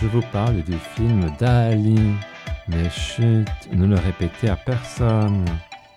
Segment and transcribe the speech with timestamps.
[0.00, 1.98] je vous parle du film Dali.
[2.68, 5.44] Mais chut, ne le répétez à personne.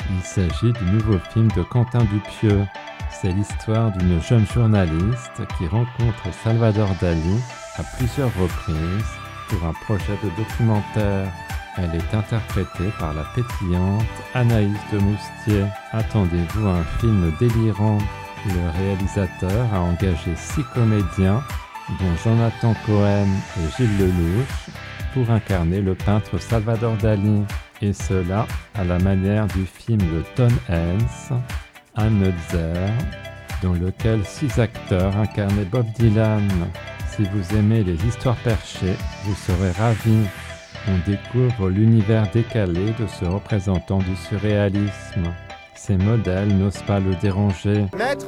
[0.09, 2.65] Il s'agit du nouveau film de Quentin Dupieux.
[3.09, 7.39] C'est l'histoire d'une jeune journaliste qui rencontre Salvador Dali
[7.77, 9.13] à plusieurs reprises
[9.49, 11.31] pour un projet de documentaire.
[11.77, 15.65] Elle est interprétée par la pétillante Anaïs de Moustier.
[15.91, 17.99] Attendez-vous à un film délirant?
[18.45, 21.41] Le réalisateur a engagé six comédiens,
[21.89, 24.69] dont Jonathan Cohen et Gilles Lelouch,
[25.13, 27.43] pour incarner le peintre Salvador Dali.
[27.81, 31.37] Et cela à la manière du film de Tom Hanks,
[31.95, 32.89] Another,
[33.61, 36.47] dans lequel six acteurs incarnaient Bob Dylan.
[37.09, 38.95] Si vous aimez les histoires perchées,
[39.25, 40.25] vous serez ravis.
[40.87, 45.33] On découvre l'univers décalé de ce représentant du surréalisme.
[45.75, 47.85] Ses modèles n'osent pas le déranger.
[47.97, 48.25] Maître,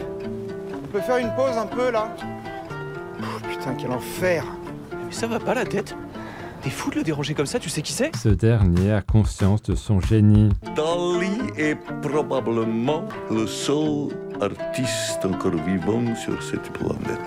[0.73, 2.09] on peut faire une pause un peu là?
[3.65, 4.43] Putain, quel enfer
[4.91, 5.95] Mais ça va pas la tête
[6.61, 8.15] T'es fou de le déranger comme ça, tu sais qui c'est?
[8.15, 10.49] Ce dernier a conscience de son génie.
[10.75, 17.19] Dali est probablement le seul artiste encore vivant sur cette planète.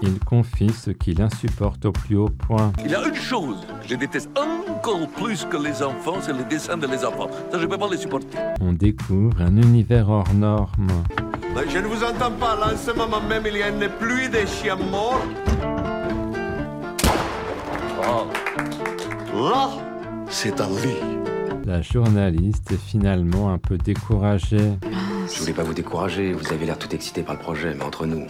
[0.00, 2.72] Il confie ce qu'il insupporte au plus haut point.
[2.82, 6.44] Il y a une chose que je déteste encore plus que les enfants, c'est le
[6.44, 7.28] dessin de les enfants.
[7.50, 8.38] Ça, je peux pas les supporter.
[8.62, 10.88] On découvre un univers hors norme.
[11.54, 13.88] Mais je ne vous entends pas, là, en ce moment même, il y a une
[13.88, 15.22] pluie de chiens morts.
[18.04, 18.26] Oh.
[19.34, 19.70] Là,
[20.28, 20.96] c'est Dali.
[21.64, 24.72] La journaliste est finalement un peu découragée.
[25.32, 28.06] Je voulais pas vous décourager, vous avez l'air tout excité par le projet, mais entre
[28.06, 28.26] nous,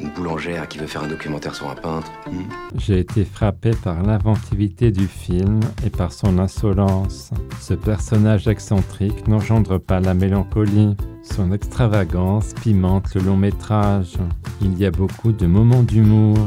[0.00, 4.02] une boulangère qui veut faire un documentaire sur un peintre, hmm, J'ai été frappé par
[4.02, 7.30] l'inventivité du film et par son insolence.
[7.60, 10.96] Ce personnage excentrique n'engendre pas la mélancolie.
[11.22, 14.14] Son extravagance pimente le long métrage.
[14.62, 16.38] Il y a beaucoup de moments d'humour.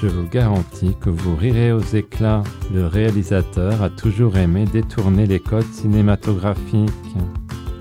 [0.00, 2.42] Je vous garantis que vous rirez aux éclats.
[2.72, 6.90] Le réalisateur a toujours aimé détourner les codes cinématographiques.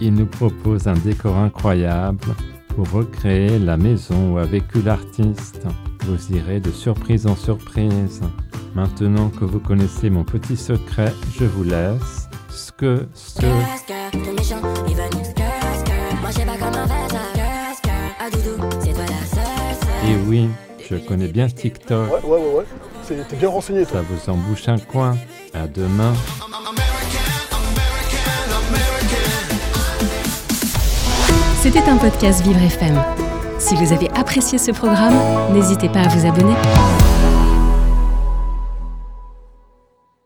[0.01, 2.35] Il nous propose un décor incroyable
[2.69, 5.65] pour recréer la maison où a vécu l'artiste.
[6.05, 8.21] Vous irez de surprise en surprise.
[8.75, 12.27] Maintenant que vous connaissez mon petit secret, je vous laisse.
[12.49, 13.41] Ce que, ce
[20.33, 20.49] oui,
[20.89, 22.11] je connais bien TikTok.
[22.11, 22.63] Ouais, ouais, ouais, ouais.
[23.07, 23.99] C'est- T'es bien renseigné, toi.
[23.99, 25.15] Ça vous embouche un coin.
[25.53, 26.13] À demain.
[31.61, 33.01] C'était un podcast Vivre FM.
[33.59, 35.15] Si vous avez apprécié ce programme,
[35.53, 36.53] n'hésitez pas à vous abonner.